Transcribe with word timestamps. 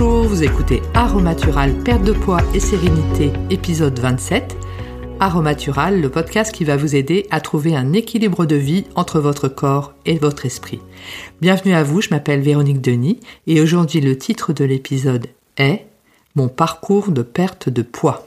Bonjour, 0.00 0.24
vous 0.24 0.42
écoutez 0.42 0.80
Aromatural, 0.94 1.74
perte 1.84 2.04
de 2.04 2.14
poids 2.14 2.40
et 2.54 2.58
sérénité, 2.58 3.34
épisode 3.50 3.98
27. 3.98 4.56
Aromatural, 5.20 6.00
le 6.00 6.08
podcast 6.08 6.54
qui 6.54 6.64
va 6.64 6.78
vous 6.78 6.96
aider 6.96 7.26
à 7.30 7.42
trouver 7.42 7.76
un 7.76 7.92
équilibre 7.92 8.46
de 8.46 8.56
vie 8.56 8.86
entre 8.94 9.20
votre 9.20 9.48
corps 9.48 9.92
et 10.06 10.16
votre 10.16 10.46
esprit. 10.46 10.80
Bienvenue 11.42 11.74
à 11.74 11.82
vous, 11.82 12.00
je 12.00 12.08
m'appelle 12.08 12.40
Véronique 12.40 12.80
Denis 12.80 13.20
et 13.46 13.60
aujourd'hui 13.60 14.00
le 14.00 14.16
titre 14.16 14.54
de 14.54 14.64
l'épisode 14.64 15.26
est 15.58 15.84
Mon 16.34 16.48
parcours 16.48 17.12
de 17.12 17.20
perte 17.20 17.68
de 17.68 17.82
poids. 17.82 18.26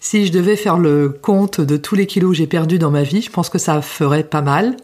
Si 0.00 0.26
je 0.26 0.32
devais 0.32 0.56
faire 0.56 0.76
le 0.76 1.08
compte 1.08 1.62
de 1.62 1.78
tous 1.78 1.94
les 1.94 2.06
kilos 2.06 2.32
que 2.32 2.36
j'ai 2.36 2.46
perdus 2.46 2.78
dans 2.78 2.90
ma 2.90 3.02
vie, 3.02 3.22
je 3.22 3.30
pense 3.30 3.48
que 3.48 3.58
ça 3.58 3.80
ferait 3.80 4.24
pas 4.24 4.42
mal. 4.42 4.76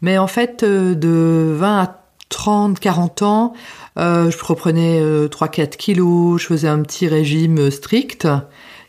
Mais 0.00 0.16
en 0.16 0.28
fait, 0.28 0.62
euh, 0.62 0.94
de 0.94 1.52
20 1.56 1.80
à 1.80 2.05
30, 2.28 2.80
40 2.80 3.22
ans, 3.22 3.52
euh, 3.98 4.30
je 4.30 4.44
reprenais 4.44 5.00
3-4 5.00 5.60
euh, 5.60 5.66
kilos, 5.78 6.42
je 6.42 6.46
faisais 6.46 6.68
un 6.68 6.82
petit 6.82 7.06
régime 7.08 7.70
strict 7.70 8.26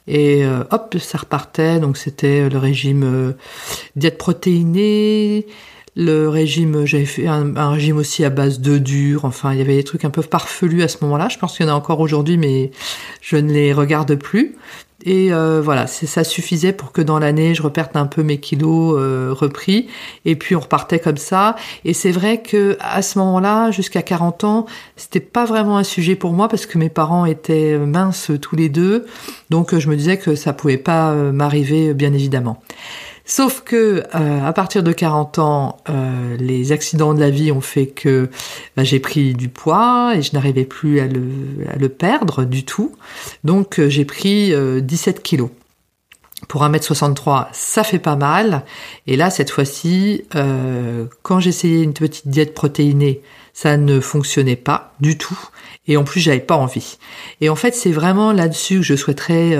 et 0.07 0.43
euh, 0.45 0.63
hop, 0.71 0.95
ça 0.99 1.19
repartait. 1.19 1.79
Donc 1.79 1.97
c'était 1.97 2.49
le 2.49 2.57
régime 2.57 3.35
diète 3.95 4.17
protéinée, 4.17 5.45
le 5.95 6.29
régime, 6.29 6.85
j'avais 6.85 7.05
fait 7.05 7.27
un, 7.27 7.55
un, 7.57 7.71
régime 7.71 7.97
aussi 7.97 8.23
à 8.23 8.29
base 8.29 8.59
de 8.59 8.77
dur. 8.77 9.25
Enfin, 9.25 9.53
il 9.53 9.59
y 9.59 9.61
avait 9.61 9.75
des 9.75 9.83
trucs 9.83 10.05
un 10.05 10.11
peu 10.11 10.21
farfelus 10.21 10.83
à 10.83 10.87
ce 10.87 10.97
moment-là. 11.01 11.27
Je 11.29 11.37
pense 11.37 11.57
qu'il 11.57 11.65
y 11.65 11.69
en 11.69 11.73
a 11.73 11.75
encore 11.75 11.99
aujourd'hui, 11.99 12.37
mais 12.37 12.71
je 13.21 13.35
ne 13.37 13.51
les 13.51 13.73
regarde 13.73 14.13
plus. 14.15 14.55
Et 15.05 15.31
euh, 15.31 15.61
voilà, 15.61 15.85
ça 15.85 16.23
suffisait 16.23 16.73
pour 16.73 16.91
que 16.91 17.01
dans 17.01 17.19
l'année, 17.19 17.53
je 17.53 17.61
reperte 17.61 17.95
un 17.95 18.07
peu 18.07 18.23
mes 18.23 18.39
kilos 18.39 18.95
euh, 18.97 19.31
repris. 19.31 19.87
Et 20.25 20.35
puis 20.35 20.55
on 20.55 20.59
repartait 20.59 20.99
comme 20.99 21.17
ça. 21.17 21.55
Et 21.85 21.93
c'est 21.93 22.11
vrai 22.11 22.41
que 22.41 22.77
à 22.79 23.01
ce 23.01 23.19
moment-là, 23.19 23.69
jusqu'à 23.71 24.01
40 24.01 24.43
ans, 24.43 24.65
c'était 24.95 25.19
pas 25.19 25.45
vraiment 25.45 25.77
un 25.77 25.83
sujet 25.83 26.15
pour 26.15 26.33
moi 26.33 26.47
parce 26.47 26.65
que 26.65 26.77
mes 26.77 26.89
parents 26.89 27.25
étaient 27.25 27.77
minces 27.77 28.31
tous 28.41 28.55
les 28.55 28.69
deux. 28.69 29.05
Donc 29.51 29.77
je 29.77 29.87
me 29.87 29.95
disais 29.95 30.17
que 30.17 30.35
ça 30.35 30.51
pouvait 30.53 30.77
pas 30.77 31.11
euh, 31.11 31.31
m'arriver, 31.31 31.93
bien 31.93 32.13
évidemment. 32.13 32.61
Sauf 33.29 33.61
que 33.65 34.03
euh, 34.15 34.47
à 34.47 34.53
partir 34.53 34.83
de 34.83 34.93
40 34.93 35.39
ans, 35.39 35.77
euh, 35.89 36.37
les 36.39 36.71
accidents 36.71 37.13
de 37.13 37.19
la 37.19 37.29
vie 37.29 37.51
ont 37.51 37.59
fait 37.59 37.87
que 37.87 38.29
bah, 38.77 38.85
j'ai 38.85 39.01
pris 39.01 39.33
du 39.33 39.49
poids 39.49 40.13
et 40.15 40.21
je 40.21 40.31
n'arrivais 40.33 40.63
plus 40.63 41.01
à 41.01 41.07
le, 41.07 41.89
perdre 41.89 42.45
du 42.45 42.63
tout. 42.63 42.95
Donc 43.43 43.79
euh, 43.79 43.89
j'ai 43.89 44.05
pris 44.05 44.53
17 44.81 45.21
kilos. 45.21 45.49
Pour 46.47 46.63
1m63, 46.63 47.47
ça 47.51 47.83
fait 47.83 47.99
pas 47.99 48.15
mal. 48.15 48.63
Et 49.07 49.17
là, 49.17 49.29
cette 49.29 49.49
fois-ci, 49.49 50.23
quand 51.23 51.39
j'essayais 51.39 51.81
une 51.81 51.93
petite 51.93 52.27
diète 52.27 52.53
protéinée, 52.53 53.21
ça 53.53 53.75
ne 53.75 53.99
fonctionnait 53.99 54.55
pas 54.55 54.93
du 54.99 55.17
tout. 55.17 55.37
Et 55.87 55.97
en 55.97 56.03
plus, 56.03 56.19
j'avais 56.19 56.39
pas 56.39 56.55
envie. 56.55 56.99
Et 57.41 57.49
en 57.49 57.55
fait, 57.55 57.73
c'est 57.73 57.91
vraiment 57.91 58.31
là-dessus 58.33 58.77
que 58.77 58.83
je 58.83 58.95
souhaiterais 58.95 59.59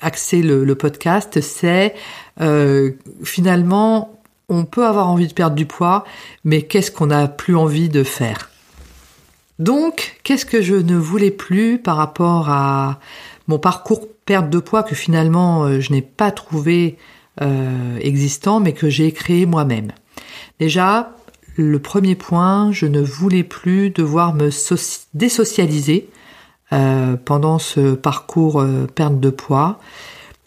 axer 0.00 0.42
le, 0.42 0.64
le 0.64 0.74
podcast. 0.74 1.40
C'est 1.40 1.94
euh, 2.40 2.92
finalement, 3.22 4.20
on 4.48 4.64
peut 4.64 4.86
avoir 4.86 5.08
envie 5.08 5.28
de 5.28 5.32
perdre 5.32 5.56
du 5.56 5.66
poids, 5.66 6.04
mais 6.44 6.62
qu'est-ce 6.62 6.90
qu'on 6.90 7.06
n'a 7.06 7.28
plus 7.28 7.56
envie 7.56 7.88
de 7.88 8.02
faire? 8.02 8.50
Donc, 9.58 10.18
qu'est-ce 10.24 10.46
que 10.46 10.62
je 10.62 10.74
ne 10.74 10.96
voulais 10.96 11.30
plus 11.30 11.78
par 11.78 11.96
rapport 11.96 12.48
à 12.48 12.98
mon 13.46 13.58
parcours 13.58 14.08
perte 14.24 14.48
de 14.48 14.58
poids 14.58 14.82
que 14.82 14.94
finalement 14.94 15.64
euh, 15.64 15.80
je 15.80 15.92
n'ai 15.92 16.02
pas 16.02 16.30
trouvé 16.30 16.96
euh, 17.42 17.98
existant, 18.00 18.60
mais 18.60 18.72
que 18.72 18.88
j'ai 18.88 19.12
créé 19.12 19.44
moi-même? 19.44 19.92
Déjà, 20.58 21.14
le 21.56 21.78
premier 21.78 22.14
point, 22.14 22.72
je 22.72 22.86
ne 22.86 23.00
voulais 23.00 23.44
plus 23.44 23.90
devoir 23.90 24.34
me 24.34 24.50
désocialiser 25.14 26.08
pendant 27.24 27.58
ce 27.58 27.94
parcours 27.94 28.64
perte 28.94 29.18
de 29.18 29.30
poids 29.30 29.80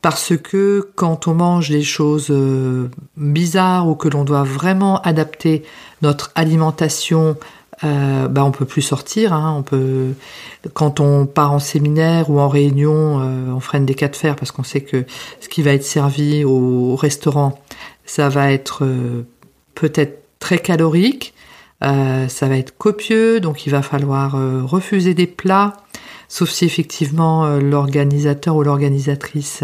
parce 0.03 0.37
que 0.37 0.89
quand 0.95 1.29
on 1.29 1.33
mange 1.33 1.69
des 1.69 1.81
choses 1.81 2.27
euh, 2.29 2.91
bizarres 3.15 3.87
ou 3.87 3.95
que 3.95 4.09
l'on 4.09 4.25
doit 4.25 4.43
vraiment 4.43 5.01
adapter 5.01 5.63
notre 6.01 6.31
alimentation, 6.35 7.37
euh, 7.85 8.27
bah 8.27 8.43
on 8.43 8.51
peut 8.51 8.65
plus 8.65 8.81
sortir. 8.81 9.31
Hein, 9.31 9.55
on 9.57 9.63
peut, 9.63 10.13
quand 10.73 10.99
on 10.99 11.25
part 11.25 11.53
en 11.53 11.59
séminaire 11.59 12.29
ou 12.29 12.41
en 12.41 12.49
réunion, 12.49 13.21
euh, 13.21 13.51
on 13.55 13.61
freine 13.61 13.85
des 13.85 13.95
cas 13.95 14.09
de 14.09 14.17
fer 14.17 14.35
parce 14.35 14.51
qu'on 14.51 14.63
sait 14.63 14.81
que 14.81 15.05
ce 15.39 15.47
qui 15.47 15.61
va 15.61 15.71
être 15.71 15.85
servi 15.85 16.43
au, 16.43 16.97
restaurant, 16.97 17.57
ça 18.05 18.27
va 18.27 18.51
être 18.51 18.83
euh, 18.83 19.25
peut-être 19.73 20.21
très 20.39 20.59
calorique, 20.59 21.33
ça 21.81 22.47
va 22.47 22.57
être 22.57 22.77
copieux, 22.77 23.41
donc 23.41 23.65
il 23.65 23.69
va 23.69 23.81
falloir 23.81 24.37
refuser 24.65 25.13
des 25.13 25.27
plats 25.27 25.73
sauf 26.33 26.49
si 26.49 26.65
effectivement 26.65 27.45
euh, 27.45 27.59
l'organisateur 27.59 28.55
ou 28.55 28.63
l'organisatrice 28.63 29.61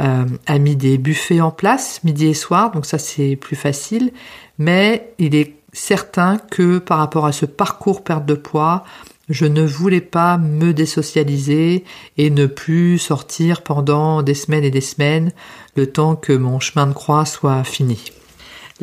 euh, 0.00 0.24
a 0.46 0.58
mis 0.58 0.74
des 0.74 0.98
buffets 0.98 1.40
en 1.40 1.52
place 1.52 2.02
midi 2.02 2.26
et 2.26 2.34
soir, 2.34 2.72
donc 2.72 2.86
ça 2.86 2.98
c'est 2.98 3.36
plus 3.36 3.54
facile, 3.54 4.10
mais 4.58 5.14
il 5.20 5.36
est 5.36 5.54
certain 5.72 6.38
que 6.38 6.78
par 6.78 6.98
rapport 6.98 7.24
à 7.24 7.30
ce 7.30 7.46
parcours 7.46 8.02
perte 8.02 8.26
de 8.26 8.34
poids, 8.34 8.82
je 9.28 9.46
ne 9.46 9.62
voulais 9.62 10.00
pas 10.00 10.38
me 10.38 10.72
désocialiser 10.72 11.84
et 12.18 12.30
ne 12.30 12.46
plus 12.46 12.98
sortir 12.98 13.62
pendant 13.62 14.22
des 14.22 14.34
semaines 14.34 14.64
et 14.64 14.72
des 14.72 14.80
semaines, 14.80 15.30
le 15.76 15.86
temps 15.86 16.16
que 16.16 16.32
mon 16.32 16.58
chemin 16.58 16.88
de 16.88 16.94
croix 16.94 17.24
soit 17.24 17.62
fini. 17.62 18.10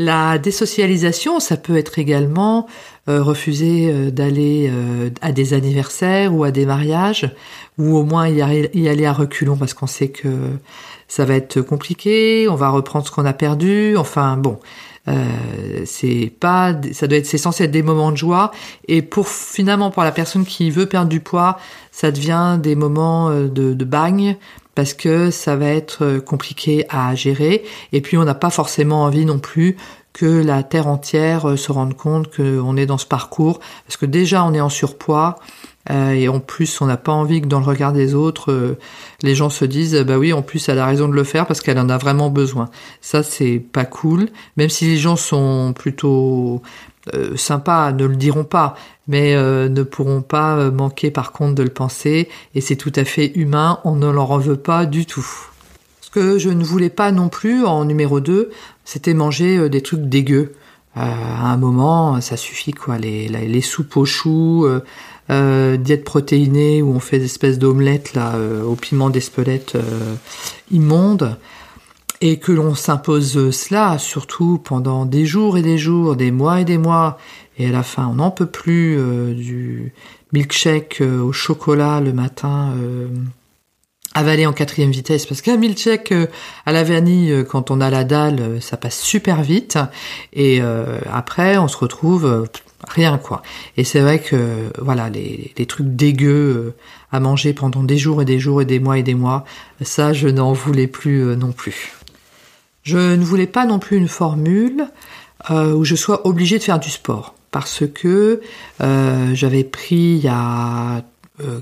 La 0.02 0.38
désocialisation, 0.38 1.42
ça 1.42 1.58
peut 1.58 1.76
être 1.76 2.00
également 2.00 2.68
euh, 3.10 3.22
refuser 3.22 3.92
euh, 3.92 4.12
d'aller 4.12 4.70
euh, 4.72 5.10
à 5.22 5.34
des 5.34 5.54
anniversaires 5.54 6.34
ou 6.34 6.46
à 6.46 6.52
des 6.52 6.66
mariages, 6.66 7.30
ou 7.78 7.98
au 7.98 8.04
moins 8.04 8.30
y, 8.30 8.42
aller 8.42 9.06
à 9.06 9.12
reculons 9.12 9.58
parce 9.58 9.74
qu'on 9.74 9.88
sait 9.88 10.08
que 10.08 10.30
ça 11.10 11.26
va 11.26 11.34
être 11.34 11.60
compliqué, 11.60 12.48
on 12.48 12.56
va 12.56 12.70
reprendre 12.70 13.06
ce 13.06 13.12
qu'on 13.12 13.26
a 13.26 13.34
perdu, 13.34 13.98
enfin 13.98 14.38
bon. 14.38 14.60
c'est 15.86 16.32
pas 16.40 16.74
ça 16.94 17.08
doit 17.08 17.18
être 17.18 17.26
c'est 17.26 17.38
censé 17.38 17.66
être 17.66 17.72
des 17.72 17.82
moments 17.82 18.12
de 18.12 18.18
joie 18.18 18.52
et 18.88 19.02
pour 19.02 19.28
finalement 19.28 19.90
pour 19.90 20.04
la 20.04 20.12
personne 20.12 20.46
qui 20.46 20.70
veut 20.70 20.86
perdre 20.86 21.10
du 21.10 21.20
poids 21.20 21.58
ça 21.92 22.12
devient 22.12 22.60
des 22.62 22.76
moments 22.76 23.32
de, 23.32 23.74
de 23.74 23.86
bagne 23.86 24.38
parce 24.76 24.94
que 24.94 25.32
ça 25.32 25.56
va 25.56 25.68
être 25.68 26.20
compliqué 26.20 26.86
à 26.90 27.14
gérer. 27.16 27.64
Et 27.92 28.02
puis 28.02 28.18
on 28.18 28.24
n'a 28.24 28.36
pas 28.36 28.50
forcément 28.50 29.04
envie 29.04 29.26
non 29.26 29.40
plus 29.40 29.76
que 30.14 30.26
la 30.26 30.64
terre 30.64 30.88
entière 30.88 31.48
euh, 31.48 31.56
se 31.56 31.72
rende 31.72 31.96
compte 31.96 32.36
qu'on 32.36 32.78
est 32.78 32.86
dans 32.86 32.98
ce 32.98 33.06
parcours, 33.06 33.60
parce 33.86 33.98
que 33.98 34.06
déjà 34.06 34.44
on 34.44 34.54
est 34.54 34.62
en 34.62 34.70
surpoids, 34.70 35.40
euh, 35.92 36.12
et 36.12 36.28
en 36.28 36.40
plus 36.40 36.82
on 36.82 36.88
n'a 36.88 36.98
pas 36.98 37.12
envie 37.12 37.42
que 37.42 37.48
dans 37.48 37.60
le 37.60 37.66
regard 37.66 37.94
des 37.94 38.16
autres, 38.16 38.52
euh, 38.52 38.78
les 39.22 39.36
gens 39.36 39.50
se 39.50 39.66
disent 39.66 39.96
bah 39.96 40.18
oui 40.18 40.34
en 40.34 40.42
plus 40.42 40.68
elle 40.68 40.80
a 40.80 40.86
raison 40.86 41.08
de 41.08 41.14
le 41.14 41.24
faire 41.24 41.46
parce 41.46 41.62
qu'elle 41.62 41.80
en 41.80 41.90
a 41.90 41.98
vraiment 41.98 42.30
besoin. 42.30 42.70
Ça 43.02 43.24
c'est 43.24 43.60
pas 43.60 43.86
cool, 43.86 44.30
même 44.58 44.70
si 44.70 44.86
les 44.86 44.98
gens 44.98 45.16
sont 45.16 45.74
plutôt 45.74 46.62
sympas, 47.36 47.92
ne 47.92 48.06
le 48.06 48.16
diront 48.16 48.44
pas, 48.44 48.76
mais 49.08 49.36
ne 49.36 49.84
pourront 49.84 50.22
pas 50.22 50.70
manquer 50.72 51.12
par 51.12 51.32
contre 51.32 51.56
de 51.56 51.64
le 51.64 51.70
penser, 51.70 52.30
et 52.56 52.62
c'est 52.62 52.76
tout 52.76 52.94
à 52.96 53.04
fait 53.04 53.32
humain, 53.36 53.80
on 53.84 53.96
ne 53.96 54.10
leur 54.10 54.32
en 54.32 54.38
veut 54.38 54.58
pas 54.58 54.86
du 54.86 55.06
tout. 55.06 55.28
Ce 56.02 56.10
que 56.10 56.40
je 56.40 56.50
ne 56.50 56.64
voulais 56.64 56.90
pas 56.90 57.12
non 57.12 57.30
plus 57.30 57.66
en 57.66 57.86
numéro 57.86 58.20
2, 58.20 58.50
c'était 58.84 59.14
manger 59.14 59.58
euh, 59.58 59.70
des 59.70 59.82
trucs 59.82 60.02
dégueux. 60.02 60.54
Euh, 60.98 61.02
à 61.02 61.52
un 61.52 61.58
moment, 61.58 62.20
ça 62.20 62.36
suffit 62.36 62.74
quoi. 62.74 62.98
Les, 62.98 63.62
soupes 63.62 63.96
aux 63.96 64.06
choux, 64.06 64.66
euh, 64.66 64.84
euh, 65.30 65.78
diète 65.78 66.04
protéinée 66.04 66.82
où 66.82 66.92
on 66.92 67.00
fait 67.00 67.20
des 67.20 67.26
espèces 67.26 67.60
d'omelettes 67.60 68.18
au 68.66 68.76
piment 68.76 69.12
d'Espelette 69.12 69.78
immonde 70.72 71.38
et 72.22 72.38
que 72.38 72.52
l'on 72.52 72.76
s'impose 72.76 73.52
cela 73.52 73.98
surtout 73.98 74.58
pendant 74.58 75.06
des 75.06 75.26
jours 75.26 75.58
et 75.58 75.62
des 75.62 75.78
jours, 75.78 76.16
des 76.16 76.32
mois 76.32 76.62
et 76.62 76.66
des 76.66 76.78
mois. 76.78 77.18
Et 77.58 77.68
à 77.68 77.72
la 77.72 77.84
fin 77.84 78.08
on 78.08 78.16
n'en 78.16 78.32
peut 78.32 78.46
plus 78.46 78.98
du 79.36 79.94
milkshake 80.34 81.02
au 81.02 81.32
chocolat 81.32 82.02
le 82.02 82.14
matin 82.14 82.74
avaler 84.14 84.46
en 84.46 84.54
quatrième 84.54 84.92
vitesse. 84.92 85.26
Parce 85.26 85.42
qu'un 85.42 85.58
milkshake 85.58 86.12
euh, 86.12 86.28
à 86.66 86.72
la 86.72 86.84
vanille 86.84 87.32
euh, 87.32 87.44
quand 87.44 87.72
on 87.72 87.82
a 87.82 87.90
la 87.90 88.04
dalle 88.04 88.40
euh, 88.40 88.60
ça 88.60 88.78
passe 88.78 89.00
super 89.00 89.42
vite. 89.42 89.78
Et 90.34 90.62
après 91.12 91.58
on 91.58 91.68
se 91.68 91.78
retrouve 91.78 92.48
rien 92.88 93.18
quoi. 93.18 93.42
Et 93.78 93.84
c'est 93.84 94.00
vrai 94.00 94.20
que 94.20 94.72
voilà 94.80 95.10
les 95.10 95.66
trucs 95.66 95.96
dégueux 95.96 96.74
à 97.12 97.20
manger 97.20 97.54
pendant 97.54 97.84
des 97.84 97.98
jours 97.98 98.22
et 98.22 98.26
des 98.26 98.40
jours 98.40 98.62
et 98.62 98.66
des 98.66 98.80
mois 98.80 98.98
et 98.98 99.04
des 99.04 99.16
mois 99.16 99.46
ça 99.82 100.14
je 100.14 100.28
n'en 100.28 100.54
voulais 100.54 100.88
plus 100.88 101.36
non 101.36 101.52
plus 101.52 101.94
je 102.90 103.16
ne 103.16 103.24
voulais 103.24 103.48
pas 103.48 103.66
non 103.66 103.80
plus 103.80 103.98
une 103.98 104.08
formule 104.08 104.86
où 105.50 105.86
je 105.86 105.96
sois 105.96 106.28
obligée 106.28 106.58
de 106.58 106.64
faire 106.64 106.80
du 106.80 106.90
sport 106.90 107.34
parce 107.52 107.84
que 107.88 108.42
j'avais 108.80 109.64
pris 109.64 110.18
il 110.18 110.24
y 110.24 110.28
a 110.28 111.02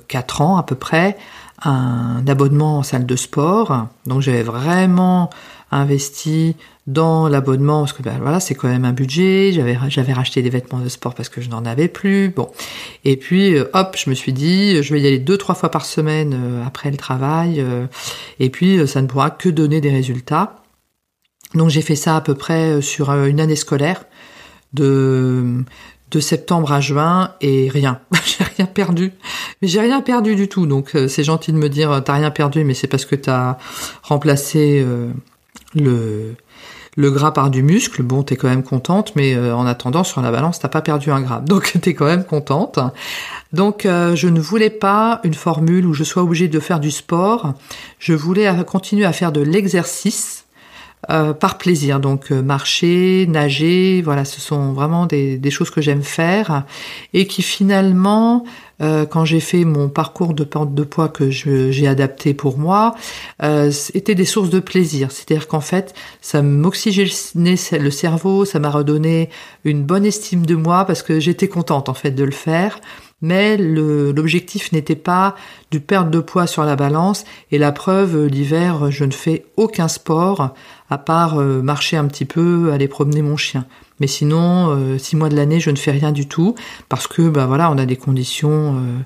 4 0.08 0.42
ans 0.42 0.58
à 0.58 0.64
peu 0.64 0.76
près 0.76 1.16
un 1.64 2.24
abonnement 2.28 2.80
en 2.80 2.84
salle 2.84 3.06
de 3.06 3.16
sport. 3.16 3.88
Donc 4.06 4.22
j'avais 4.22 4.44
vraiment 4.44 5.30
investi 5.72 6.56
dans 6.86 7.28
l'abonnement 7.28 7.82
parce 7.82 7.92
que 7.92 8.02
ben, 8.02 8.18
voilà 8.22 8.40
c'est 8.40 8.56
quand 8.56 8.70
même 8.70 8.86
un 8.86 8.94
budget. 8.94 9.52
J'avais 9.52 10.14
racheté 10.14 10.42
des 10.42 10.50
vêtements 10.50 10.80
de 10.80 10.88
sport 10.88 11.14
parce 11.14 11.30
que 11.30 11.42
je 11.42 11.50
n'en 11.50 11.66
avais 11.66 11.88
plus. 11.88 12.30
Bon. 12.30 12.50
Et 13.04 13.18
puis 13.18 13.56
euh, 13.56 13.70
hop 13.74 13.96
je 13.98 14.10
me 14.10 14.16
suis 14.16 14.34
dit 14.34 14.82
je 14.82 14.94
vais 14.94 15.02
y 15.02 15.08
aller 15.08 15.20
deux 15.20 15.38
trois 15.38 15.56
fois 15.56 15.70
par 15.70 15.86
semaine 15.86 16.34
euh, 16.34 16.66
après 16.66 16.90
le 16.92 16.98
travail 16.98 17.60
euh, 17.60 17.88
et 18.40 18.50
puis 18.50 18.88
ça 18.88 19.02
ne 19.02 19.08
pourra 19.08 19.32
que 19.32 19.50
donner 19.50 19.82
des 19.82 19.92
résultats 19.92 20.56
donc 21.54 21.70
j'ai 21.70 21.82
fait 21.82 21.96
ça 21.96 22.16
à 22.16 22.22
peu 22.22 22.36
près 22.36 22.82
sur 22.82 23.12
une 23.12 23.40
année 23.40 23.56
scolaire 23.56 24.04
de 24.74 25.64
septembre 26.20 26.72
à 26.72 26.82
juin 26.82 27.34
et 27.42 27.70
rien 27.70 28.00
j'ai 28.26 28.44
rien 28.58 28.66
perdu 28.66 29.14
mais 29.62 29.68
j'ai 29.68 29.80
rien 29.80 30.02
perdu 30.02 30.36
du 30.36 30.48
tout 30.48 30.66
donc 30.66 30.92
c'est 31.08 31.24
gentil 31.24 31.52
de 31.52 31.58
me 31.58 31.70
dire 31.70 32.02
t'as 32.04 32.14
rien 32.14 32.32
perdu 32.32 32.64
mais 32.64 32.74
c'est 32.74 32.88
parce 32.88 33.06
que 33.06 33.16
t'as 33.16 33.58
remplacé 34.04 34.86
le 35.76 36.36
le 36.98 37.12
gras 37.12 37.32
par 37.32 37.52
du 37.52 37.62
muscle, 37.62 38.02
bon, 38.02 38.24
t'es 38.24 38.36
quand 38.36 38.50
même 38.50 38.64
contente, 38.64 39.16
mais 39.16 39.36
euh, 39.36 39.56
en 39.56 39.68
attendant, 39.68 40.04
sur 40.04 40.20
la 40.20 40.32
balance, 40.32 40.60
t'as 40.60 40.68
pas 40.68 40.82
perdu 40.82 41.12
un 41.12 41.22
gramme. 41.22 41.46
Donc, 41.48 41.78
t'es 41.80 41.94
quand 41.94 42.08
même 42.08 42.26
contente. 42.26 42.80
Donc, 43.54 43.86
euh, 43.86 44.16
je 44.16 44.28
ne 44.28 44.42
voulais 44.42 44.72
pas 44.72 45.22
une 45.24 45.36
formule 45.36 45.86
où 45.86 45.94
je 45.94 46.04
sois 46.04 46.24
obligée 46.24 46.48
de 46.48 46.60
faire 46.60 46.80
du 46.80 46.90
sport. 46.90 47.54
Je 48.00 48.14
voulais 48.14 48.52
continuer 48.66 49.06
à 49.06 49.14
faire 49.14 49.32
de 49.32 49.42
l'exercice 49.42 50.46
euh, 51.12 51.32
par 51.32 51.60
plaisir. 51.60 52.00
Donc 52.00 52.32
euh, 52.32 52.42
marcher, 52.42 53.28
nager, 53.30 54.02
voilà, 54.02 54.26
ce 54.26 54.42
sont 54.42 54.74
vraiment 54.74 55.06
des, 55.06 55.40
choses 55.52 55.70
que 55.70 55.80
j'aime 55.80 56.02
faire 56.02 56.64
et 57.14 57.28
qui 57.28 57.44
finalement, 57.44 58.44
euh, 58.82 59.06
quand 59.06 59.24
j'ai 59.24 59.40
fait 59.40 59.64
mon 59.64 59.90
parcours 59.90 60.34
de 60.34 60.44
perte 60.44 60.74
de 60.74 60.84
poids 60.84 61.08
que 61.08 61.30
j'ai 61.30 61.88
adapté 61.88 62.34
pour 62.34 62.58
moi, 62.58 62.96
étaient 63.94 64.16
des 64.16 64.26
sources 64.26 64.50
de 64.50 64.60
plaisir. 64.60 65.12
C'est-à-dire 65.12 65.48
qu'en 65.48 65.62
fait, 65.62 65.94
ça 66.20 66.42
m'oxygénait 66.42 67.56
le 67.80 67.92
cerveau, 67.92 68.44
ça 68.44 68.58
m'a 68.58 68.72
redonné 68.72 69.30
une 69.66 69.84
bonne 69.84 70.04
estime 70.04 70.48
de 70.48 70.56
moi 70.56 70.86
parce 70.86 71.04
que 71.04 71.20
j'étais 71.20 71.48
contente 71.48 71.90
en 71.90 71.94
fait 71.94 72.12
de 72.12 72.24
le 72.24 72.32
faire 72.32 72.80
mais 73.22 73.58
l'objectif 73.58 74.72
n'était 74.72 74.96
pas 74.96 75.36
de 75.72 75.80
perdre 75.80 76.12
de 76.12 76.20
poids 76.20 76.48
sur 76.48 76.64
la 76.64 76.76
balance 76.76 77.26
et 77.52 77.58
la 77.58 77.72
preuve 77.72 78.26
l'hiver 78.26 78.92
je 78.92 79.06
ne 79.06 79.12
fais 79.12 79.46
aucun 79.58 79.88
sport 79.88 80.54
à 80.90 80.98
part 80.98 81.40
euh, 81.40 81.62
marcher 81.62 81.98
un 81.98 82.06
petit 82.06 82.26
peu, 82.26 82.72
aller 82.72 82.88
promener 82.88 83.22
mon 83.22 83.38
chien. 83.38 83.66
Mais 84.00 84.08
sinon, 84.08 84.70
euh, 84.70 84.98
six 84.98 85.16
mois 85.16 85.30
de 85.30 85.36
l'année, 85.36 85.60
je 85.60 85.72
ne 85.72 85.76
fais 85.76 85.92
rien 85.92 86.12
du 86.12 86.28
tout 86.28 86.56
parce 86.88 87.08
que, 87.08 87.30
bah 87.30 87.48
voilà, 87.48 87.72
on 87.72 87.78
a 87.78 87.86
des 87.86 87.96
conditions 87.96 88.76
euh, 88.76 89.00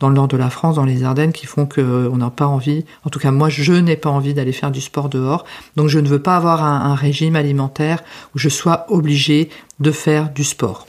dans 0.00 0.08
le 0.08 0.14
nord 0.14 0.28
de 0.28 0.36
la 0.36 0.50
France, 0.50 0.76
dans 0.76 0.84
les 0.84 1.04
Ardennes, 1.04 1.32
qui 1.32 1.46
font 1.46 1.66
que 1.66 2.08
on 2.10 2.16
n'a 2.16 2.30
pas 2.30 2.46
envie. 2.46 2.84
En 3.04 3.10
tout 3.10 3.18
cas, 3.18 3.30
moi, 3.30 3.50
je 3.50 3.74
n'ai 3.74 3.96
pas 3.96 4.10
envie 4.10 4.34
d'aller 4.34 4.52
faire 4.52 4.70
du 4.70 4.80
sport 4.80 5.08
dehors. 5.08 5.44
Donc, 5.76 5.88
je 5.88 5.98
ne 5.98 6.08
veux 6.08 6.22
pas 6.22 6.36
avoir 6.36 6.64
un, 6.64 6.90
un 6.90 6.94
régime 6.94 7.36
alimentaire 7.36 8.02
où 8.34 8.38
je 8.38 8.48
sois 8.48 8.86
obligée 8.88 9.50
de 9.80 9.90
faire 9.92 10.30
du 10.30 10.44
sport. 10.44 10.86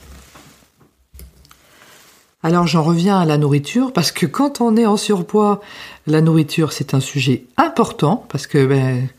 Alors 2.42 2.68
j'en 2.68 2.84
reviens 2.84 3.20
à 3.20 3.26
la 3.26 3.38
nourriture 3.38 3.92
parce 3.92 4.14
que 4.14 4.26
quand 4.26 4.62
on 4.62 4.78
est 4.78 4.86
en 4.86 4.96
surpoids, 4.96 5.60
la 6.08 6.22
nourriture 6.22 6.72
c'est 6.72 6.94
un 6.94 7.02
sujet 7.02 7.44
important 7.58 8.26
parce 8.30 8.48
que 8.48 8.66
ben, 8.66 9.10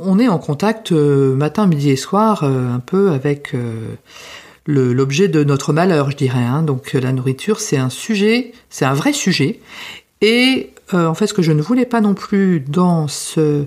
on 0.00 0.18
est 0.18 0.26
en 0.26 0.38
contact 0.38 0.90
euh, 0.90 1.36
matin, 1.36 1.66
midi 1.66 1.90
et 1.90 1.96
soir 1.96 2.42
euh, 2.42 2.74
un 2.74 2.80
peu 2.80 3.12
avec 3.12 3.54
euh, 3.54 3.94
l'objet 4.66 5.28
de 5.28 5.44
notre 5.44 5.72
malheur, 5.72 6.10
je 6.10 6.16
dirais. 6.16 6.42
Hein. 6.42 6.62
Donc 6.62 6.94
la 6.94 7.12
nourriture, 7.12 7.60
c'est 7.60 7.76
un 7.76 7.90
sujet, 7.90 8.52
c'est 8.68 8.84
un 8.84 8.94
vrai 8.94 9.12
sujet. 9.12 9.60
Et 10.20 10.70
en 10.92 11.14
fait, 11.14 11.26
ce 11.26 11.34
que 11.34 11.42
je 11.42 11.52
ne 11.52 11.60
voulais 11.60 11.86
pas 11.86 12.00
non 12.00 12.14
plus 12.14 12.60
dans 12.60 13.08
ce 13.08 13.66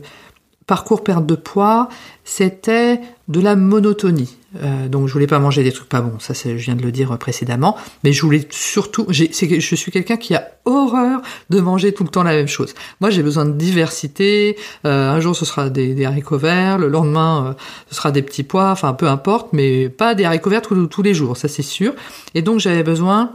parcours 0.68 1.04
perte 1.04 1.26
de 1.26 1.36
poids, 1.36 1.88
c'était 2.26 3.00
de 3.30 3.40
la 3.40 3.56
monotonie. 3.56 4.38
Euh, 4.64 4.88
donc 4.88 5.08
je 5.08 5.14
voulais 5.14 5.28
pas 5.28 5.40
manger 5.40 5.64
des 5.64 5.72
trucs 5.72 5.90
pas 5.90 6.02
bons, 6.02 6.20
ça 6.20 6.34
je 6.34 6.52
viens 6.52 6.76
de 6.76 6.82
le 6.82 6.92
dire 6.92 7.18
précédemment, 7.18 7.76
mais 8.04 8.14
je 8.14 8.22
voulais 8.22 8.48
surtout, 8.50 9.06
je 9.10 9.76
suis 9.76 9.92
quelqu'un 9.92 10.18
qui 10.18 10.36
a 10.36 10.50
horreur 10.66 11.22
de 11.50 11.60
manger 11.60 11.94
tout 11.94 12.04
le 12.04 12.10
temps 12.10 12.24
la 12.24 12.34
même 12.34 12.48
chose. 12.48 12.74
Moi 13.02 13.10
j'ai 13.10 13.24
besoin 13.24 13.46
de 13.46 13.52
diversité, 13.52 14.58
euh, 14.86 15.10
un 15.10 15.20
jour 15.20 15.36
ce 15.36 15.46
sera 15.46 15.70
des, 15.70 16.06
haricots 16.06 16.38
verts, 16.38 16.78
le 16.78 16.88
lendemain 16.88 17.48
euh, 17.48 17.54
ce 17.90 17.96
sera 17.96 18.12
des 18.12 18.22
petits 18.22 18.44
pois, 18.44 18.72
enfin 18.72 18.94
peu 18.94 19.08
importe, 19.08 19.50
mais 19.54 19.90
pas 19.90 20.16
des 20.16 20.24
haricots 20.24 20.50
verts 20.50 20.62
tous, 20.62 21.02
les 21.02 21.14
jours, 21.14 21.36
ça 21.38 21.48
c'est 21.48 21.62
sûr. 21.62 21.94
Et 22.34 22.42
donc 22.42 22.60
j'avais 22.60 22.84
besoin 22.84 23.32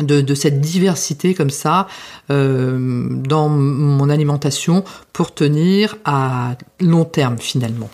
de, 0.00 0.34
cette 0.34 0.60
diversité 0.60 1.34
comme 1.34 1.50
ça 1.50 1.86
euh, 2.30 3.08
dans 3.10 3.48
mon 3.48 4.08
alimentation 4.08 4.84
pour 5.12 5.34
tenir 5.34 5.96
à 6.04 6.56
long 6.80 7.04
terme 7.04 7.38
finalement. 7.38 7.90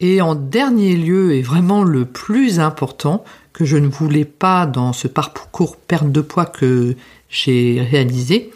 Et 0.00 0.20
en 0.20 0.34
dernier 0.34 0.96
lieu, 0.96 1.34
et 1.34 1.42
vraiment 1.42 1.84
le 1.84 2.04
plus 2.04 2.60
important, 2.60 3.24
que 3.52 3.64
je 3.64 3.76
ne 3.76 3.86
voulais 3.86 4.24
pas 4.24 4.66
dans 4.66 4.92
ce 4.92 5.06
parcours 5.06 5.76
perte 5.76 6.10
de 6.10 6.20
poids 6.20 6.46
que 6.46 6.96
j'ai 7.28 7.80
réalisé, 7.80 8.50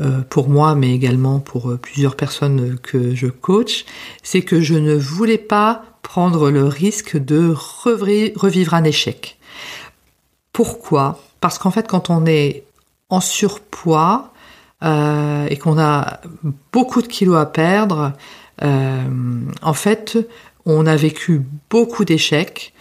euh, 0.00 0.20
pour 0.28 0.48
moi, 0.48 0.74
mais 0.74 0.94
également 0.94 1.40
pour 1.40 1.70
euh, 1.70 1.76
plusieurs 1.76 2.16
personnes 2.16 2.78
que 2.82 3.14
je 3.14 3.28
coach, 3.28 3.84
c'est 4.22 4.42
que 4.42 4.60
je 4.60 4.74
ne 4.74 4.94
voulais 4.94 5.38
pas 5.38 5.84
prendre 6.02 6.50
le 6.50 6.64
risque 6.64 7.16
de 7.16 7.54
revivre 7.54 8.74
un 8.74 8.84
échec. 8.84 9.38
Pourquoi? 10.52 11.20
Parce 11.46 11.58
qu'en 11.58 11.70
fait, 11.70 11.86
quand 11.86 12.10
on 12.10 12.26
est 12.26 12.64
en 13.08 13.20
surpoids 13.20 14.32
euh, 14.82 15.46
et 15.48 15.56
qu'on 15.56 15.78
a 15.78 16.20
beaucoup 16.72 17.02
de 17.02 17.06
kilos 17.06 17.36
à 17.36 17.46
perdre, 17.46 18.12
en 18.62 19.74
fait, 19.74 20.18
on 20.66 20.86
a 20.86 20.96
vécu 20.96 21.42
beaucoup 21.70 22.04
d'échecs. 22.04 22.74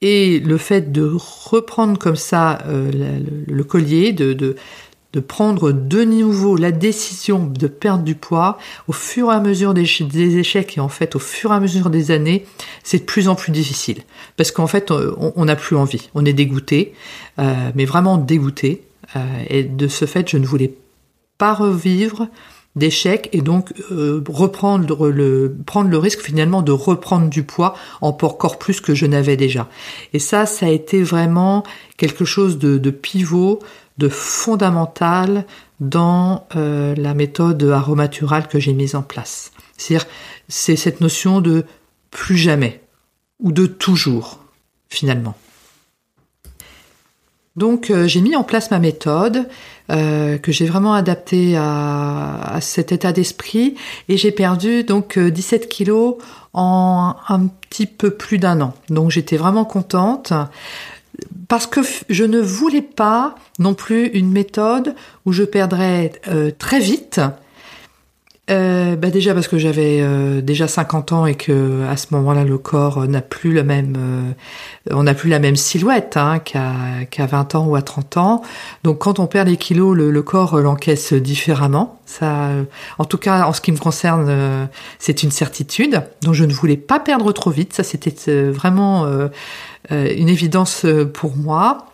Et 0.00 0.40
le 0.40 0.56
fait 0.56 0.90
de 0.92 1.12
reprendre 1.14 1.98
comme 1.98 2.16
ça 2.16 2.58
euh, 2.66 2.90
le, 3.46 3.64
collier, 3.64 4.12
de, 4.12 4.56
de, 5.12 5.20
prendre 5.20 5.72
de 5.72 6.04
nouveau 6.04 6.56
la 6.56 6.72
décision 6.72 7.46
de 7.46 7.66
perdre 7.66 8.04
du 8.04 8.14
poids 8.14 8.58
au 8.88 8.92
fur 8.92 9.30
et 9.30 9.34
à 9.34 9.40
mesure 9.40 9.74
des, 9.74 10.38
échecs 10.38 10.76
et 10.76 10.80
en 10.80 10.88
fait 10.88 11.16
au 11.16 11.18
fur 11.18 11.52
et 11.52 11.56
à 11.56 11.60
mesure 11.60 11.90
des 11.90 12.10
années, 12.10 12.44
c'est 12.82 12.98
de 12.98 13.04
plus 13.04 13.28
en 13.28 13.34
plus 13.34 13.52
difficile. 13.52 14.02
Parce 14.36 14.50
qu'en 14.50 14.66
fait 14.66 14.90
on 14.90 15.44
n'a 15.44 15.56
plus 15.56 15.76
envie, 15.76 16.10
on 16.14 16.24
est 16.24 16.32
dégoûté, 16.32 16.94
euh, 17.38 17.70
mais 17.74 17.84
vraiment 17.84 18.18
dégoûté. 18.18 18.82
Euh, 19.16 19.20
et 19.48 19.64
de 19.64 19.88
ce 19.88 20.06
fait 20.06 20.28
je 20.28 20.38
ne 20.38 20.46
voulais 20.46 20.74
pas 21.36 21.54
revivre 21.54 22.28
d'échec 22.76 23.28
et 23.32 23.42
donc 23.42 23.72
euh, 23.90 24.22
reprendre 24.28 25.08
le 25.08 25.54
prendre 25.66 25.90
le 25.90 25.98
risque 25.98 26.20
finalement 26.20 26.62
de 26.62 26.72
reprendre 26.72 27.28
du 27.28 27.42
poids 27.42 27.74
encore 28.00 28.58
plus 28.58 28.80
que 28.80 28.94
je 28.94 29.06
n'avais 29.06 29.36
déjà. 29.36 29.68
Et 30.12 30.18
ça, 30.18 30.46
ça 30.46 30.66
a 30.66 30.70
été 30.70 31.02
vraiment 31.02 31.64
quelque 31.96 32.24
chose 32.24 32.58
de, 32.58 32.90
pivot, 32.90 33.60
de 33.98 34.08
fondamental 34.08 35.46
dans 35.80 36.46
euh, 36.56 36.94
la 36.96 37.14
méthode 37.14 37.62
aromaturale 37.64 38.48
que 38.48 38.58
j'ai 38.58 38.72
mise 38.72 38.94
en 38.94 39.02
place. 39.02 39.52
C'est-à-dire, 39.76 40.06
c'est 40.48 40.76
cette 40.76 41.00
notion 41.00 41.40
de 41.40 41.64
plus 42.10 42.36
jamais 42.36 42.82
ou 43.40 43.52
de 43.52 43.66
toujours 43.66 44.40
finalement. 44.88 45.34
Donc 47.56 47.90
euh, 47.90 48.06
j'ai 48.06 48.20
mis 48.20 48.34
en 48.34 48.44
place 48.44 48.70
ma 48.70 48.78
méthode 48.78 49.46
euh, 49.90 50.38
que 50.38 50.52
j'ai 50.52 50.64
vraiment 50.64 50.94
adaptée 50.94 51.56
à, 51.56 52.58
cet 52.60 52.92
état 52.92 53.12
d'esprit 53.12 53.74
et 54.08 54.16
j'ai 54.16 54.30
perdu 54.30 54.84
donc 54.84 55.18
17 55.18 55.64
euh, 55.64 55.66
kilos 55.66 56.16
en 56.54 57.16
un 57.28 57.46
petit 57.46 57.86
peu 57.86 58.10
plus 58.10 58.38
d'un 58.38 58.60
an. 58.60 58.74
Donc 58.88 59.10
j'étais 59.10 59.36
vraiment 59.36 59.64
contente 59.64 60.32
parce 61.52 61.66
que 61.66 61.80
je 62.08 62.24
ne 62.24 62.40
voulais 62.40 62.80
pas 62.80 63.34
non 63.58 63.74
plus 63.74 64.06
une 64.06 64.32
méthode 64.32 64.94
où 65.26 65.32
je 65.32 65.42
perdrais 65.42 66.10
très 66.58 66.80
vite 66.80 67.20
euh, 68.50 68.96
bah 68.96 69.10
déjà 69.10 69.34
parce 69.34 69.46
que 69.46 69.56
j'avais 69.56 70.00
euh, 70.00 70.40
déjà 70.40 70.66
50 70.66 71.12
ans 71.12 71.26
et 71.26 71.36
que 71.36 71.86
à 71.88 71.96
ce 71.96 72.08
moment-là 72.10 72.42
le 72.42 72.58
corps 72.58 73.06
n'a 73.06 73.22
plus 73.22 73.52
le 73.52 73.62
même 73.62 73.94
euh, 73.96 74.32
on 74.90 75.04
n'a 75.04 75.14
plus 75.14 75.30
la 75.30 75.38
même 75.38 75.54
silhouette 75.54 76.16
hein, 76.16 76.40
qu'à 76.40 76.72
qu'à 77.08 77.26
20 77.26 77.54
ans 77.54 77.66
ou 77.66 77.76
à 77.76 77.82
30 77.82 78.16
ans. 78.16 78.42
Donc 78.82 78.98
quand 78.98 79.20
on 79.20 79.28
perd 79.28 79.48
les 79.48 79.56
kilos, 79.56 79.96
le, 79.96 80.22
corps 80.22 80.58
l'encaisse 80.58 81.12
différemment. 81.12 82.00
Ça 82.04 82.48
en 82.98 83.04
tout 83.04 83.16
cas 83.16 83.46
en 83.46 83.52
ce 83.52 83.60
qui 83.60 83.70
me 83.70 83.78
concerne, 83.78 84.68
c'est 84.98 85.22
une 85.22 85.30
certitude. 85.30 86.02
Donc 86.22 86.34
je 86.34 86.44
ne 86.44 86.52
voulais 86.52 86.76
pas 86.76 86.98
perdre 86.98 87.30
trop 87.30 87.50
vite, 87.50 87.72
ça 87.72 87.84
c'était 87.84 88.50
vraiment 88.50 89.06
une 89.90 90.28
évidence 90.28 90.86
pour 91.12 91.36
moi. 91.36 91.92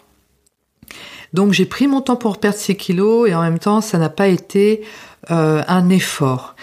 Donc 1.32 1.52
j'ai 1.52 1.66
pris 1.66 1.86
mon 1.86 2.00
temps 2.00 2.16
pour 2.16 2.38
perdre 2.38 2.58
ces 2.58 2.76
kilos 2.76 3.28
et 3.28 3.34
en 3.34 3.42
même 3.42 3.58
temps 3.58 3.80
ça 3.80 3.98
n'a 3.98 4.08
pas 4.08 4.28
été 4.28 4.82
euh, 5.30 5.62
un 5.68 5.88
effort. 5.90 6.54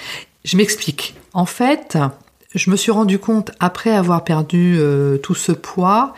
Je 0.44 0.58
m'explique. 0.58 1.16
En 1.34 1.46
fait, 1.46 1.98
je 2.54 2.70
me 2.70 2.76
suis 2.76 2.92
rendu 2.92 3.20
compte 3.20 3.52
après 3.60 3.92
avoir 3.92 4.24
perdu 4.24 4.78
euh, 4.78 5.18
tout 5.18 5.36
ce 5.36 5.52
poids, 5.52 6.14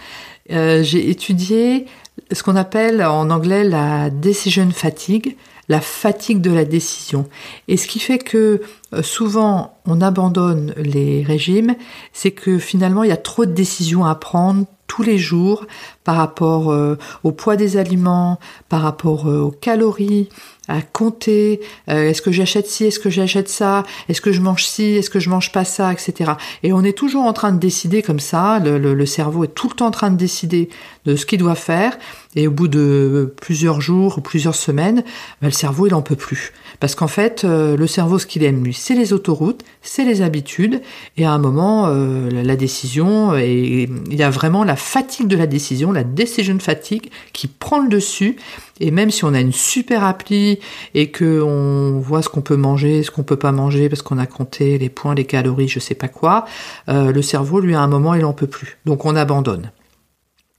euh, 0.51 0.83
j'ai 0.83 1.09
étudié 1.09 1.87
ce 2.31 2.43
qu'on 2.43 2.55
appelle 2.55 3.03
en 3.03 3.29
anglais 3.29 3.63
la 3.63 4.09
decision 4.09 4.69
fatigue. 4.71 5.35
la 5.69 5.81
fatigue 5.81 6.39
de 6.39 6.51
la 6.51 6.63
décision. 6.63 7.27
Et 7.67 7.75
ce 7.75 7.87
qui 7.87 7.99
fait 7.99 8.19
que 8.19 8.61
euh, 8.93 9.03
souvent 9.03 9.77
on 9.85 9.99
abandonne 9.99 10.73
les 10.77 11.23
régimes, 11.23 11.75
c'est 12.13 12.31
que 12.31 12.57
finalement 12.57 13.03
il 13.03 13.09
y 13.09 13.13
a 13.13 13.17
trop 13.17 13.45
de 13.45 13.51
décisions 13.51 14.05
à 14.05 14.15
prendre 14.15 14.65
tous 14.87 15.03
les 15.03 15.17
jours 15.17 15.65
par 16.03 16.15
rapport 16.15 16.71
euh, 16.71 16.97
au 17.23 17.31
poids 17.31 17.55
des 17.57 17.77
aliments, 17.77 18.39
par 18.69 18.81
rapport 18.81 19.27
euh, 19.27 19.41
aux 19.41 19.51
calories, 19.51 20.29
à 20.67 20.81
compter, 20.81 21.61
euh, 21.89 22.09
est-ce 22.09 22.21
que 22.21 22.31
j'achète 22.31 22.67
ci, 22.67 22.85
est-ce 22.85 22.99
que 22.99 23.09
j'achète 23.09 23.47
ça, 23.47 23.83
est-ce 24.09 24.21
que 24.21 24.31
je 24.31 24.41
mange 24.41 24.65
ci, 24.65 24.83
est-ce 24.95 25.09
que 25.09 25.19
je 25.19 25.29
mange 25.29 25.51
pas 25.51 25.63
ça, 25.63 25.93
etc. 25.93 26.33
Et 26.63 26.73
on 26.73 26.83
est 26.83 26.97
toujours 26.97 27.23
en 27.23 27.33
train 27.33 27.51
de 27.51 27.59
décider 27.59 28.01
comme 28.01 28.19
ça, 28.19 28.59
le, 28.59 28.77
le, 28.77 29.05
cerveau 29.05 29.45
est 29.45 29.53
tout 29.53 29.69
le 29.69 29.75
temps 29.75 29.87
en 29.87 29.91
train 29.91 30.11
de 30.11 30.17
décider 30.17 30.69
de 31.07 31.15
ce 31.15 31.25
qu'il 31.25 31.39
doit 31.39 31.55
faire, 31.55 31.97
et 32.35 32.47
au 32.47 32.51
bout 32.51 32.67
de 32.67 33.33
plusieurs 33.41 33.81
jours 33.81 34.19
ou 34.19 34.21
plusieurs 34.21 34.55
semaines, 34.55 35.03
ben, 35.41 35.47
le 35.47 35.51
cerveau 35.51 35.87
il 35.87 35.95
en 35.95 36.01
peut 36.03 36.15
plus. 36.15 36.53
Parce 36.79 36.93
qu'en 36.93 37.07
fait, 37.07 37.43
euh, 37.43 37.75
le 37.75 37.87
cerveau, 37.87 38.19
ce 38.19 38.27
qu'il 38.27 38.43
aime 38.43 38.63
lui, 38.63 38.73
c'est 38.73 38.93
les 38.93 39.13
autoroutes, 39.13 39.63
c'est 39.81 40.05
les 40.05 40.21
habitudes, 40.21 40.81
et 41.15 41.25
à 41.25 41.31
un 41.31 41.39
moment, 41.39 41.85
euh, 41.87 42.29
la 42.29 42.55
décision, 42.55 43.35
et 43.35 43.89
il 44.09 44.15
y 44.15 44.21
a 44.21 44.29
vraiment 44.29 44.63
la 44.63 44.75
fatigue 44.75 45.27
de 45.27 45.37
la 45.37 45.47
décision, 45.47 45.91
la 45.91 46.03
decision 46.03 46.59
fatigue 46.59 47.09
qui 47.33 47.47
prend 47.47 47.79
le 47.79 47.87
dessus, 47.87 48.35
et 48.79 48.91
même 48.91 49.09
si 49.09 49.25
on 49.25 49.33
a 49.33 49.39
une 49.39 49.53
super 49.53 50.03
appli 50.03 50.59
et 50.93 51.09
que 51.09 51.41
on 51.41 51.99
voit 51.99 52.21
ce 52.21 52.29
qu'on 52.29 52.41
peut 52.41 52.57
manger, 52.57 53.03
ce 53.03 53.11
qu'on 53.11 53.23
peut 53.23 53.37
pas 53.37 53.51
manger 53.51 53.89
parce 53.89 54.01
qu'on 54.01 54.17
a 54.17 54.25
compté 54.27 54.77
les 54.77 54.89
points, 54.89 55.15
les 55.15 55.25
calories, 55.25 55.67
je 55.67 55.79
sais 55.79 55.95
pas 55.95 56.07
quoi, 56.07 56.45
euh, 56.89 57.11
le 57.11 57.21
cerveau 57.21 57.59
lui 57.59 57.73
à 57.73 57.81
un 57.81 57.87
moment 57.87 58.13
il 58.13 58.25
en 58.25 58.33
peut 58.33 58.47
plus. 58.47 58.77
Donc 58.85 59.05
on 59.05 59.15
abandonne 59.15 59.71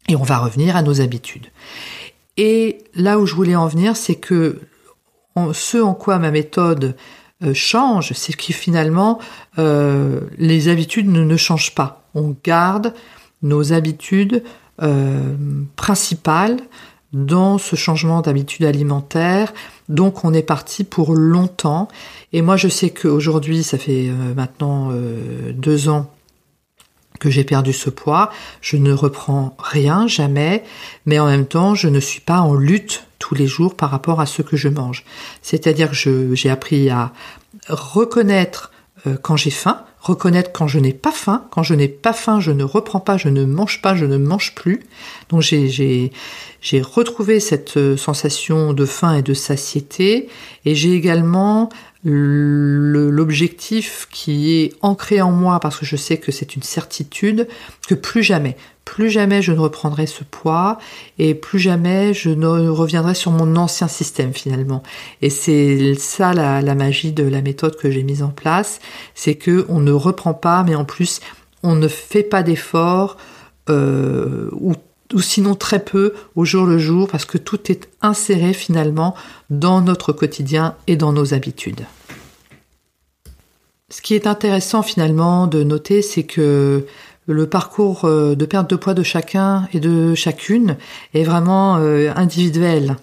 et 0.09 0.17
on 0.17 0.23
va 0.23 0.39
revenir 0.39 0.77
à 0.77 0.83
nos 0.83 1.01
habitudes. 1.01 1.47
Et 2.37 2.79
là 2.95 3.19
où 3.19 3.27
je 3.27 3.35
voulais 3.35 3.57
en 3.57 3.67
venir, 3.67 3.97
c'est 3.97 4.15
que 4.15 4.61
ce 5.53 5.79
en 5.79 5.95
quoi 5.95 6.19
ma 6.19 6.31
méthode 6.31 6.97
euh, 7.45 7.55
change, 7.55 8.13
c'est 8.15 8.33
que 8.33 8.53
finalement 8.53 9.21
euh, 9.59 10.21
les 10.37 10.69
habitudes 10.69 11.09
ne, 11.09 11.37
changent 11.37 11.75
pas. 11.75 12.03
On 12.15 12.35
garde 12.43 12.95
nos 13.43 13.73
habitudes 13.73 14.43
principales 15.75 16.59
dans 17.13 17.59
ce 17.59 17.77
changement 17.77 18.21
d'habitude 18.21 18.65
alimentaire. 18.65 19.53
Donc 19.89 20.25
on 20.25 20.35
est 20.35 20.43
parti 20.43 20.85
pour 20.85 21.15
longtemps. 21.15 21.89
Et 22.33 22.43
moi 22.43 22.57
je 22.57 22.69
sais 22.69 22.91
qu'aujourd'hui, 22.91 23.63
ça 23.63 23.79
fait 23.79 24.09
euh, 24.09 24.35
maintenant 24.35 24.91
euh, 24.93 25.53
deux 25.53 25.89
ans 25.89 26.11
que 27.19 27.31
j'ai 27.31 27.45
perdu 27.45 27.73
ce 27.73 27.91
poids. 27.91 28.31
Je 28.61 28.77
ne 28.77 28.93
reprends 28.93 29.57
rien, 29.59 30.07
jamais, 30.07 30.65
mais 31.07 31.19
en 31.19 31.27
même 31.27 31.47
temps, 31.47 31.75
je 31.75 31.89
ne 31.89 32.01
suis 32.01 32.21
pas 32.21 32.41
en 32.41 32.55
lutte 32.55 33.05
tous 33.19 33.35
les 33.35 33.47
jours 33.47 33.75
par 33.75 33.91
rapport 33.91 34.21
à 34.21 34.27
ce 34.27 34.43
que 34.43 34.57
je 34.57 34.69
mange. 34.69 35.05
C'est-à-dire 35.43 35.91
que 35.91 36.35
j'ai 36.35 36.51
appris 36.51 36.91
à 36.91 37.13
reconnaître 37.69 38.73
euh, 39.07 39.17
quand 39.21 39.37
j'ai 39.37 39.51
faim, 39.51 39.85
reconnaître 40.01 40.53
quand 40.53 40.69
je 40.69 40.79
n'ai 40.79 40.93
pas 40.93 41.13
faim. 41.13 41.47
Quand 41.51 41.63
je 41.63 41.75
n'ai 41.75 41.89
pas 41.89 42.13
faim, 42.13 42.41
je 42.41 42.51
ne 42.51 42.65
reprends 42.65 43.01
pas, 43.01 43.17
je 43.17 43.29
ne 43.29 43.45
mange 43.45 43.83
pas, 43.83 43.95
je 43.95 44.07
ne 44.07 44.17
mange 44.17 44.55
plus. 44.55 44.81
Donc 45.29 45.43
j'ai 45.43 46.11
retrouvé 46.83 47.41
cette 47.41 47.77
euh, 47.77 47.97
sensation 47.97 48.73
de 48.73 48.87
faim 48.87 49.15
et 49.15 49.23
de 49.23 49.35
satiété. 49.35 50.29
Et 50.65 50.75
j'ai 50.75 50.93
également 50.93 51.69
l'objectif 52.05 54.07
qui 54.11 54.55
est 54.55 54.75
ancré 54.83 55.21
en 55.21 55.33
moi 55.33 55.59
parce 55.61 55.79
que 55.79 55.87
je 55.87 55.97
sais 55.97 56.19
que 56.19 56.31
c'est 56.31 56.55
une 56.55 56.63
certitude 56.63 57.49
que 57.89 57.95
plus 57.95 58.23
jamais, 58.23 58.57
plus 58.85 59.11
jamais 59.11 59.43
je 59.43 59.53
ne 59.53 59.59
reprendrai 59.59 60.07
ce 60.07 60.23
poids 60.23 60.79
et 61.19 61.35
plus 61.35 61.59
jamais 61.59 62.15
je 62.15 62.31
ne 62.31 62.69
reviendrai 62.69 63.15
sur 63.15 63.33
mon 63.33 63.57
ancien 63.57 63.89
système 63.89 64.33
finalement. 64.33 64.83
Et 65.23 65.31
c'est 65.31 65.95
ça 65.97 66.33
la, 66.33 66.75
magie 66.75 67.13
de 67.13 67.25
la 67.25 67.43
méthode 67.43 67.77
que 67.77 67.91
j'ai 67.91 68.05
mise 68.05 68.23
en 68.23 68.31
place, 68.31 68.81
c'est 69.15 69.35
que 69.35 69.67
on 69.69 69.81
ne 69.81 69.93
reprend 69.93 70.35
pas, 70.35 70.63
mais 70.63 70.75
en 70.75 70.85
plus 70.85 71.21
on 71.63 71.75
ne 71.75 71.89
fait 71.89 72.23
pas 72.23 72.45
d'efforts 72.45 73.17
euh, 73.69 74.49
ou 74.53 74.75
ou 75.15 75.21
sinon 75.21 75.55
très 75.55 75.79
peu 75.85 76.15
au 76.37 76.45
jour 76.45 76.67
le 76.67 76.79
jour 76.79 77.09
parce 77.09 77.25
que 77.25 77.39
tout 77.39 77.71
est 77.71 77.89
inséré 78.03 78.53
finalement 78.53 79.15
dans 79.51 79.81
notre 79.81 80.13
quotidien 80.13 80.75
et 80.87 80.97
dans 80.97 81.13
nos 81.13 81.35
habitudes. 81.35 81.87
Ce 83.91 84.03
qui 84.03 84.15
est 84.15 84.27
intéressant 84.27 84.83
finalement 84.83 85.47
de 85.47 85.63
noter, 85.63 86.03
c'est 86.03 86.25
que 86.25 86.85
le 87.27 87.47
parcours 87.47 88.05
euh, 88.05 88.35
de 88.35 88.45
perte 88.47 88.69
de 88.69 88.77
poids 88.77 88.95
de 88.95 89.03
chacun 89.03 89.69
et 89.73 89.81
de 89.81 90.15
chacune 90.15 90.77
est 91.15 91.25
vraiment 91.25 91.77
euh, 91.77 92.11
individuel 92.15 92.97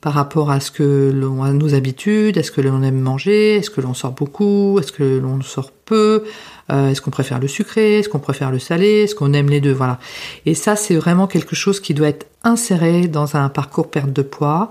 par 0.00 0.12
rapport 0.12 0.50
à 0.50 0.60
ce 0.60 0.70
que 0.70 1.10
l'on 1.14 1.42
a 1.42 1.52
nos 1.52 1.74
habitudes, 1.74 2.36
est-ce 2.36 2.50
que 2.50 2.60
l'on 2.60 2.82
aime 2.82 3.00
manger, 3.00 3.56
est-ce 3.56 3.70
que 3.70 3.80
l'on 3.80 3.94
sort 3.94 4.12
beaucoup, 4.12 4.78
est-ce 4.78 4.92
que 4.92 5.18
l'on 5.18 5.40
sort 5.40 5.70
peu, 5.70 6.24
euh, 6.70 6.90
est-ce 6.90 7.00
qu'on 7.00 7.10
préfère 7.10 7.38
le 7.38 7.48
sucré, 7.48 7.98
est-ce 7.98 8.08
qu'on 8.08 8.18
préfère 8.18 8.50
le 8.50 8.58
salé, 8.58 9.02
est-ce 9.02 9.14
qu'on 9.14 9.32
aime 9.32 9.50
les 9.50 9.60
deux, 9.60 9.72
voilà. 9.72 9.98
Et 10.46 10.54
ça, 10.54 10.76
c'est 10.76 10.96
vraiment 10.96 11.26
quelque 11.26 11.54
chose 11.54 11.80
qui 11.80 11.94
doit 11.94 12.08
être 12.08 12.26
inséré 12.42 13.06
dans 13.08 13.36
un 13.36 13.48
parcours 13.48 13.90
perte 13.90 14.12
de 14.12 14.22
poids. 14.22 14.70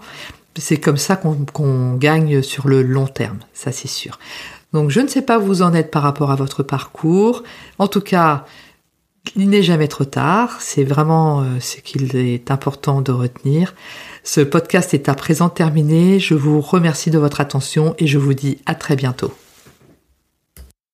C'est 0.56 0.80
comme 0.80 0.98
ça 0.98 1.16
qu'on 1.16 1.96
gagne 1.96 2.42
sur 2.42 2.68
le 2.68 2.84
long 2.84 3.08
terme, 3.08 3.40
ça 3.54 3.72
c'est 3.72 3.88
sûr. 3.88 4.20
Donc 4.72 4.90
je 4.90 5.00
ne 5.00 5.08
sais 5.08 5.22
pas 5.22 5.40
où 5.40 5.44
vous 5.44 5.62
en 5.62 5.74
êtes 5.74 5.92
par 5.92 6.04
rapport 6.04 6.32
à 6.32 6.36
votre 6.36 6.64
parcours. 6.64 7.44
En 7.80 7.88
tout 7.88 8.02
cas, 8.02 8.46
il 9.36 9.50
n'est 9.50 9.64
jamais 9.64 9.88
trop 9.88 10.06
tard, 10.06 10.58
c'est 10.60 10.84
vraiment 10.84 11.42
euh, 11.42 11.60
ce 11.60 11.78
qu'il 11.78 12.16
est 12.16 12.52
important 12.52 13.02
de 13.02 13.12
retenir. 13.12 13.74
Ce 14.24 14.42
podcast 14.42 14.94
est 14.94 15.10
à 15.10 15.16
présent 15.16 15.50
terminé, 15.50 16.20
je 16.20 16.34
vous 16.34 16.62
remercie 16.62 17.10
de 17.10 17.18
votre 17.18 17.42
attention 17.42 17.96
et 18.00 18.08
je 18.08 18.18
vous 18.18 18.34
dis 18.34 18.60
à 18.66 18.76
très 18.76 18.96
bientôt. 18.96 19.34